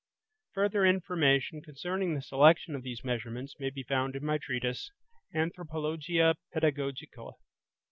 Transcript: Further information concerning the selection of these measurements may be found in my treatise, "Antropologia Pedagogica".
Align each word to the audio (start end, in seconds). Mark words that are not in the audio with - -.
Further 0.53 0.83
information 0.83 1.61
concerning 1.61 2.15
the 2.15 2.23
selection 2.23 2.73
of 2.75 2.81
these 2.81 3.03
measurements 3.03 3.53
may 3.59 3.69
be 3.69 3.83
found 3.83 4.15
in 4.15 4.25
my 4.25 4.39
treatise, 4.39 4.89
"Antropologia 5.31 6.33
Pedagogica". 6.51 7.33